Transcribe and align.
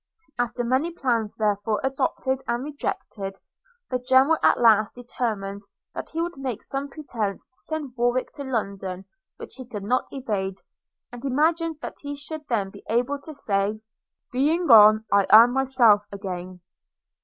After 0.39 0.63
many 0.63 0.89
plans, 0.89 1.35
therefore, 1.35 1.79
adopted 1.83 2.41
and 2.47 2.63
rejected, 2.63 3.39
the 3.91 3.99
General 3.99 4.39
at 4.41 4.59
last 4.59 4.95
determined 4.95 5.61
that 5.93 6.09
he 6.09 6.19
would 6.23 6.37
make 6.37 6.63
some 6.63 6.89
pretence 6.89 7.45
to 7.45 7.53
send 7.55 7.93
Warwick 7.95 8.33
to 8.33 8.43
London 8.43 9.05
which 9.37 9.53
he 9.57 9.65
could 9.67 9.83
not 9.83 10.07
evade, 10.11 10.59
and 11.11 11.23
imagined 11.23 11.77
that 11.83 11.97
he 11.99 12.15
should 12.15 12.47
then 12.47 12.71
be 12.71 12.83
able 12.89 13.21
to 13.21 13.31
say, 13.35 13.79
'Being 14.31 14.65
gone– 14.65 15.05
I 15.13 15.27
am 15.29 15.53
myself 15.53 16.03
again!' 16.11 16.61